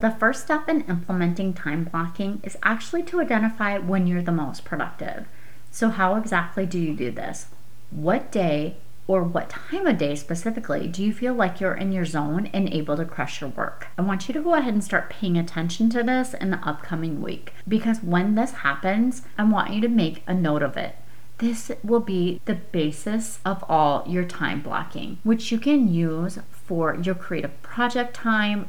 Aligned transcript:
The 0.00 0.10
first 0.10 0.44
step 0.44 0.66
in 0.66 0.80
implementing 0.82 1.52
time 1.52 1.84
blocking 1.84 2.40
is 2.42 2.56
actually 2.62 3.02
to 3.02 3.20
identify 3.20 3.76
when 3.76 4.06
you're 4.06 4.22
the 4.22 4.32
most 4.32 4.64
productive. 4.64 5.26
So, 5.70 5.90
how 5.90 6.16
exactly 6.16 6.64
do 6.64 6.78
you 6.78 6.94
do 6.96 7.10
this? 7.10 7.48
What 7.90 8.32
day 8.32 8.76
or 9.06 9.22
what 9.22 9.50
time 9.50 9.86
of 9.86 9.98
day 9.98 10.14
specifically 10.14 10.88
do 10.88 11.04
you 11.04 11.12
feel 11.12 11.34
like 11.34 11.60
you're 11.60 11.74
in 11.74 11.92
your 11.92 12.06
zone 12.06 12.46
and 12.54 12.72
able 12.72 12.96
to 12.96 13.04
crush 13.04 13.42
your 13.42 13.50
work? 13.50 13.88
I 13.98 14.02
want 14.02 14.26
you 14.26 14.32
to 14.32 14.40
go 14.40 14.54
ahead 14.54 14.72
and 14.72 14.82
start 14.82 15.10
paying 15.10 15.36
attention 15.36 15.90
to 15.90 16.02
this 16.02 16.32
in 16.32 16.50
the 16.50 16.66
upcoming 16.66 17.20
week 17.20 17.52
because 17.68 18.02
when 18.02 18.36
this 18.36 18.52
happens, 18.52 19.20
I 19.36 19.44
want 19.44 19.74
you 19.74 19.82
to 19.82 19.88
make 19.88 20.22
a 20.26 20.32
note 20.32 20.62
of 20.62 20.78
it. 20.78 20.96
This 21.40 21.72
will 21.82 22.00
be 22.00 22.40
the 22.44 22.54
basis 22.54 23.40
of 23.44 23.64
all 23.68 24.04
your 24.06 24.24
time 24.24 24.62
blocking, 24.62 25.18
which 25.24 25.50
you 25.50 25.58
can 25.58 25.92
use 25.92 26.38
for 26.50 26.94
your 26.94 27.14
creative 27.14 27.60
project 27.62 28.14
time, 28.14 28.68